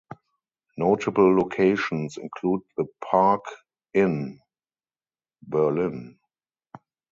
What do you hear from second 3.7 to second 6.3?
Inn Berlin.